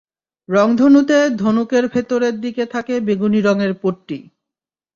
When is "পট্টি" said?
3.81-4.19